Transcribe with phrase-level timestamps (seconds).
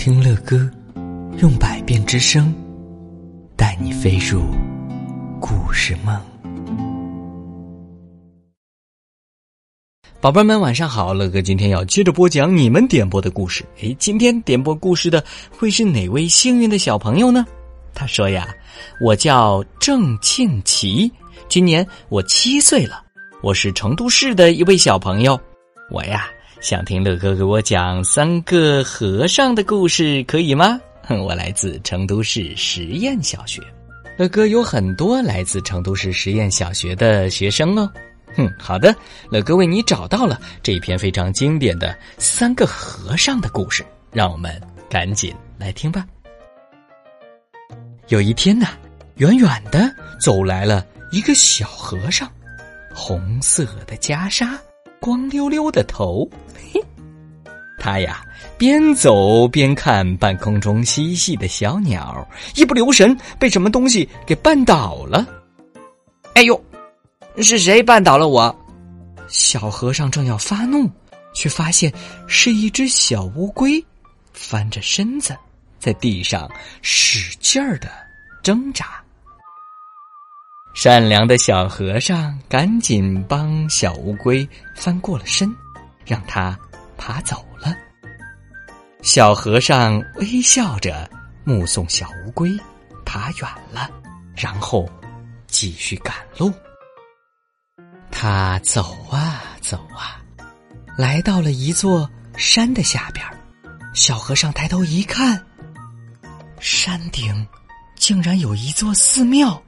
[0.00, 0.58] 听乐歌，
[1.42, 2.54] 用百变之声
[3.54, 4.40] 带你飞入
[5.38, 6.18] 故事梦。
[10.18, 11.12] 宝贝们，晚上好！
[11.12, 13.62] 乐哥今天要接着播讲你们点播的故事。
[13.82, 17.44] 诶，今天点播故事的会是哪位幸运的小朋友呢？
[17.92, 18.48] 他说呀
[19.04, 21.12] ：“我叫郑庆琪，
[21.46, 23.04] 今年我七岁了，
[23.42, 25.38] 我是成都市的一位小朋友。
[25.90, 26.26] 我呀。”
[26.60, 30.78] 想听乐哥给我讲三个和尚的故事，可以吗？
[31.08, 33.62] 我来自成都市实验小学，
[34.18, 37.90] 乐哥有很多来自成都市实验小学的学生哦。
[38.36, 38.94] 哼，好的，
[39.30, 43.82] 乐哥为你找到了这篇非常经典的三个和尚的故事，
[44.12, 46.06] 让我们赶紧来听吧。
[48.08, 48.66] 有一天呢，
[49.16, 49.90] 远远的
[50.20, 52.30] 走来了一个小和尚，
[52.94, 54.58] 红色的袈裟。
[55.00, 56.80] 光溜溜的头，嘿，
[57.78, 58.22] 他呀
[58.58, 65.26] 边走边看半空中嬉戏的小鸟，一不留神被什么东西给绊倒了。
[66.34, 66.62] 哎呦，
[67.38, 68.54] 是谁绊倒了我？
[69.26, 70.90] 小和尚正要发怒，
[71.34, 71.90] 却发现
[72.26, 73.82] 是一只小乌龟，
[74.34, 75.34] 翻着身子
[75.78, 76.50] 在地上
[76.82, 77.88] 使劲儿的
[78.42, 79.02] 挣扎。
[80.74, 85.54] 善良的小和尚赶紧帮小乌龟翻过了身，
[86.06, 86.58] 让它
[86.96, 87.74] 爬走了。
[89.02, 91.10] 小和尚微笑着
[91.44, 92.50] 目送小乌龟
[93.04, 93.90] 爬远了，
[94.34, 94.88] 然后
[95.46, 96.52] 继续赶路。
[98.10, 100.22] 他走啊走啊，
[100.96, 103.26] 来到了一座山的下边。
[103.94, 105.44] 小和尚抬头一看，
[106.60, 107.46] 山顶
[107.96, 109.60] 竟然有一座寺庙。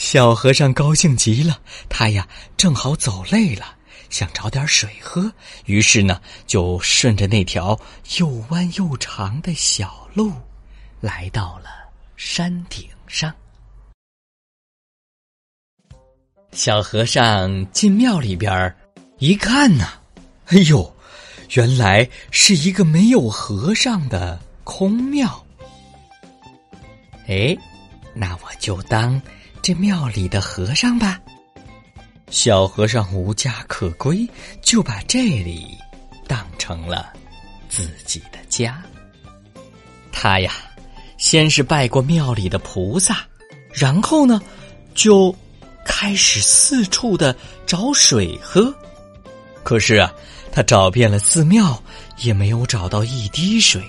[0.00, 3.76] 小和尚高兴极了，他呀正好走累了，
[4.08, 5.30] 想找点水喝，
[5.66, 7.78] 于是呢就顺着那条
[8.16, 10.32] 又弯又长的小路，
[11.02, 11.68] 来到了
[12.16, 13.30] 山顶上。
[16.50, 18.74] 小和尚进庙里边
[19.18, 20.00] 一看呐，
[20.46, 20.96] 哎呦，
[21.50, 25.44] 原来是一个没有和尚的空庙。
[27.28, 27.54] 哎，
[28.14, 29.20] 那我就当。
[29.62, 31.20] 这庙里的和尚吧，
[32.30, 34.26] 小和尚无家可归，
[34.62, 35.76] 就把这里
[36.26, 37.12] 当成了
[37.68, 38.82] 自己的家。
[40.10, 40.52] 他呀，
[41.18, 43.18] 先是拜过庙里的菩萨，
[43.72, 44.40] 然后呢，
[44.94, 45.34] 就
[45.84, 48.74] 开始四处的找水喝。
[49.62, 50.12] 可是啊，
[50.50, 51.80] 他找遍了寺庙，
[52.18, 53.82] 也没有找到一滴水，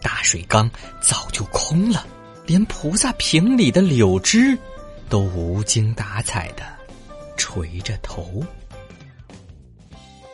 [0.00, 0.70] 大水缸
[1.00, 2.06] 早就空了，
[2.46, 4.58] 连菩萨瓶里的柳枝。
[5.08, 6.64] 都无精打采的
[7.36, 8.42] 垂着头。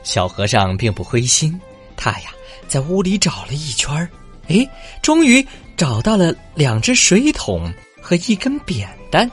[0.05, 1.61] 小和尚并不灰心，
[1.97, 2.31] 他呀
[2.67, 4.09] 在屋里找了一圈儿，
[4.49, 4.67] 哎，
[5.03, 5.47] 终于
[5.77, 9.31] 找到了两只水桶和一根扁担，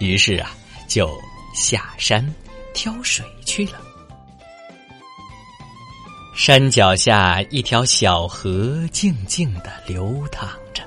[0.00, 0.54] 于是啊
[0.88, 1.10] 就
[1.54, 2.34] 下山
[2.74, 3.80] 挑水去了。
[6.36, 10.82] 山脚下一条小河静静的流淌着，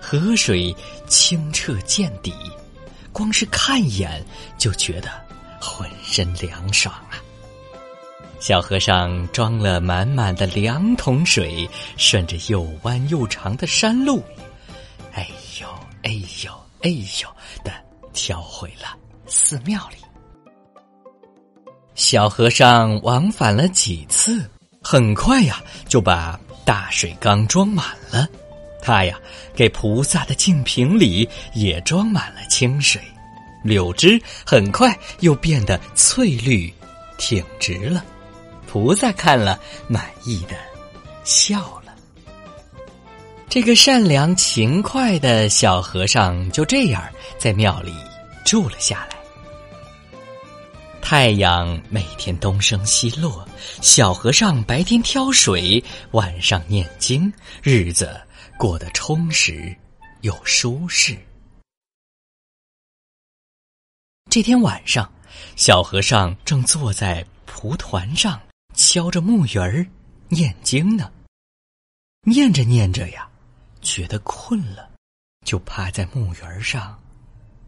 [0.00, 0.74] 河水
[1.06, 2.34] 清澈见底。
[3.12, 4.24] 光是看一眼
[4.58, 5.10] 就觉得
[5.60, 7.20] 浑身凉爽啊！
[8.40, 14.20] 小和尚装了满满的两桶水，顺着又弯又长的山路，
[15.12, 15.28] 哎
[15.60, 15.68] 呦
[16.02, 16.10] 哎
[16.44, 17.28] 呦哎呦
[17.62, 17.72] 的
[18.12, 18.96] 跳回了
[19.26, 19.96] 寺庙里。
[21.94, 24.50] 小和尚往返了几次，
[24.82, 28.26] 很快呀就把大水缸装满了。
[28.82, 29.18] 他呀，
[29.54, 33.00] 给菩萨的净瓶里也装满了清水，
[33.62, 36.72] 柳枝很快又变得翠绿、
[37.16, 38.04] 挺直了。
[38.66, 40.56] 菩萨看了，满意的
[41.24, 41.94] 笑了。
[43.48, 47.02] 这个善良勤快的小和尚就这样
[47.38, 47.92] 在庙里
[48.44, 49.16] 住了下来。
[51.02, 53.46] 太阳每天东升西落，
[53.82, 55.82] 小和尚白天挑水，
[56.12, 57.30] 晚上念经，
[57.62, 58.18] 日子。
[58.62, 59.76] 过得充实
[60.20, 61.18] 又舒适。
[64.30, 65.12] 这天晚上，
[65.56, 68.40] 小和尚正坐在蒲团上
[68.72, 69.84] 敲着木鱼儿
[70.28, 71.12] 念经呢。
[72.20, 73.28] 念着念着呀，
[73.80, 74.92] 觉得困了，
[75.44, 76.96] 就趴在木鱼儿上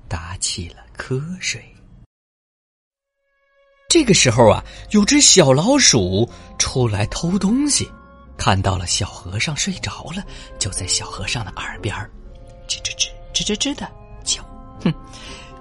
[0.08, 1.74] 打起了瞌睡。
[3.88, 7.90] 这个时候啊，有只小老鼠出来偷东西。
[8.36, 10.24] 看到了小和尚睡着了，
[10.58, 11.94] 就在小和尚的耳边
[12.68, 13.90] 吱吱吱吱吱吱的
[14.24, 14.42] 叫。
[14.80, 14.92] 哼！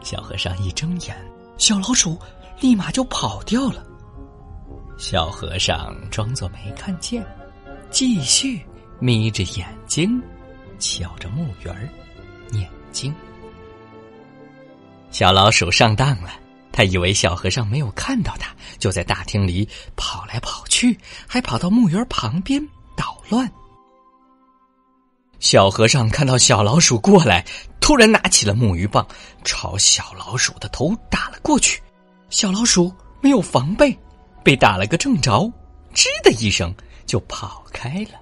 [0.03, 1.15] 小和尚一睁眼，
[1.57, 2.19] 小老鼠
[2.59, 3.85] 立马就跑掉了。
[4.97, 7.25] 小和尚装作没看见，
[7.89, 8.65] 继续
[8.99, 10.21] 眯着眼睛，
[10.77, 11.87] 敲着木鱼儿，
[12.51, 13.13] 念经。
[15.09, 16.31] 小老鼠上当了，
[16.73, 20.97] 他以为小和尚没有看到他，就在大厅里跑来跑去，
[21.27, 22.61] 还跑到木鱼儿旁边
[22.97, 23.49] 捣乱。
[25.39, 27.45] 小和尚看到小老鼠过来，
[27.79, 29.07] 突然拿起了木鱼棒，
[29.43, 31.79] 朝小老鼠的头打了过去。
[32.29, 32.91] 小老鼠
[33.21, 33.95] 没有防备，
[34.43, 35.41] 被打了个正着，
[35.93, 36.73] 吱的一声
[37.05, 38.19] 就跑开了。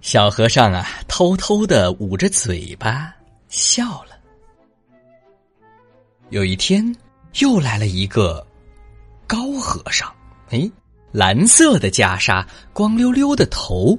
[0.00, 3.14] 小和尚啊，偷偷的捂着嘴巴
[3.48, 4.15] 笑了。
[6.30, 6.94] 有一天，
[7.38, 8.44] 又来了一个
[9.28, 10.12] 高和尚。
[10.50, 10.68] 哎，
[11.12, 13.96] 蓝色的袈裟，光溜溜的头。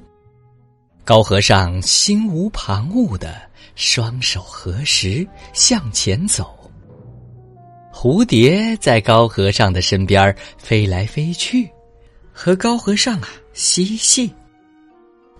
[1.04, 3.40] 高和尚心无旁骛的
[3.76, 6.54] 双手合十向前走。
[7.90, 11.66] 蝴蝶在高和尚的身边飞来飞去，
[12.30, 14.30] 和高和尚啊嬉戏。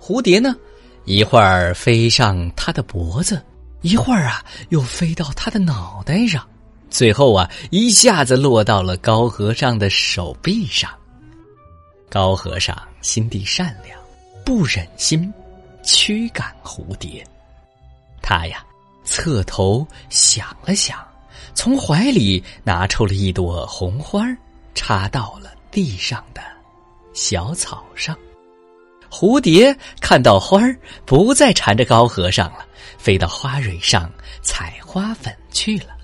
[0.00, 0.56] 蝴蝶呢，
[1.04, 3.44] 一会儿飞上他的脖子，
[3.82, 6.48] 一会儿啊又飞到他的脑袋上。
[6.90, 10.90] 最后啊，一下子落到了高和尚的手臂上。
[12.10, 13.98] 高和尚心地善良，
[14.44, 15.32] 不忍心
[15.84, 17.22] 驱赶蝴蝶。
[18.22, 18.64] 他呀，
[19.04, 21.06] 侧头想了想，
[21.54, 24.26] 从怀里拿出了一朵红花，
[24.74, 26.40] 插到了地上的
[27.12, 28.16] 小草上。
[29.10, 32.66] 蝴蝶看到花儿，不再缠着高和尚了，
[32.98, 34.10] 飞到花蕊上
[34.42, 35.97] 采花粉去了。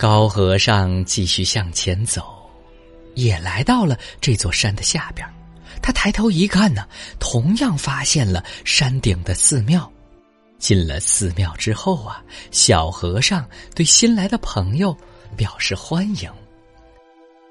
[0.00, 2.24] 高和尚继续向前走，
[3.16, 5.28] 也来到了这座山的下边。
[5.82, 6.88] 他抬头一看呢，
[7.18, 9.92] 同样发现了山顶的寺庙。
[10.58, 14.96] 进了寺庙之后啊，小和尚对新来的朋友
[15.36, 16.32] 表示欢迎。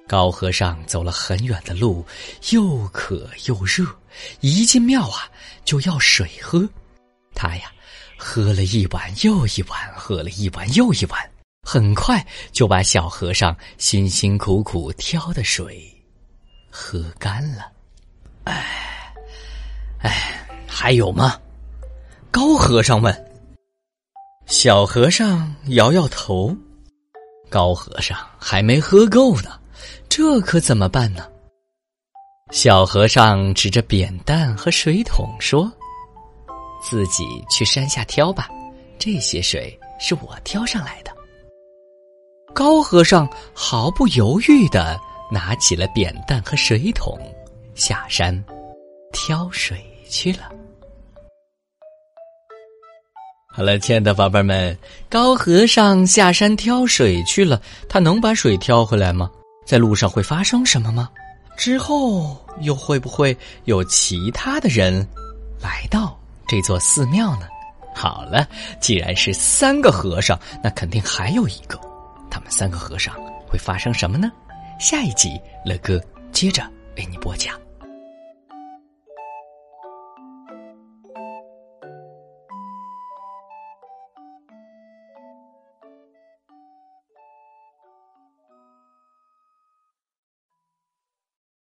[0.08, 2.04] 高和尚走了很远的路，
[2.50, 3.86] 又渴又热，
[4.40, 5.30] 一进庙啊
[5.64, 6.68] 就要水喝。
[7.36, 7.72] 他呀，
[8.18, 11.30] 喝了一碗又一碗，喝了一碗又一碗。
[11.62, 15.88] 很快就把小和尚辛辛苦苦挑的水
[16.70, 17.72] 喝干了。
[18.46, 19.14] 哎，
[20.00, 21.40] 哎，还有吗？
[22.32, 23.26] 高和尚问。
[24.48, 26.56] 小和尚摇摇头。
[27.50, 29.60] 高和尚还没喝够呢，
[30.08, 31.28] 这可怎么办呢？
[32.52, 35.72] 小和尚指着扁担和水桶说
[36.82, 38.50] ：“自己去山下挑吧，
[38.98, 41.16] 这些水是我挑上来的。”
[42.54, 45.00] 高和尚毫不犹豫的
[45.32, 47.18] 拿起了扁担和水桶，
[47.76, 48.44] 下山
[49.14, 49.78] 挑水
[50.10, 50.50] 去了。
[53.52, 54.78] 好了，亲爱的宝贝们，
[55.10, 59.30] 高和尚下山挑水去了，他能把水挑回来吗？
[59.66, 61.10] 在路上会发生什么吗？
[61.58, 63.36] 之后又会不会
[63.66, 65.06] 有其他的人
[65.62, 66.18] 来到
[66.48, 67.48] 这座寺庙呢？
[67.94, 68.48] 好了，
[68.80, 71.80] 既然是三个和尚，那肯定还有一个。
[72.30, 73.16] 他们三个和尚
[73.48, 74.32] 会发生什么呢？
[74.80, 76.64] 下一集乐哥接着
[76.96, 77.60] 为你播讲。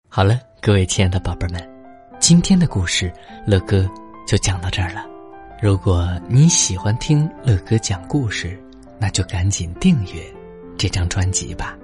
[0.09, 1.61] 好了，各位亲爱的宝贝们，
[2.21, 3.13] 今天的故事
[3.45, 3.85] 乐哥
[4.25, 5.05] 就讲到这儿了。
[5.61, 8.57] 如果你喜欢听乐哥讲故事，
[8.97, 10.34] 那就赶紧订阅。
[10.77, 11.77] 这张专辑吧，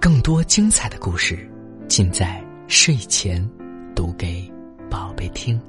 [0.00, 1.48] 更多精彩的故事
[1.88, 3.44] 尽在睡前
[3.94, 4.48] 读给
[4.88, 5.60] 宝贝听。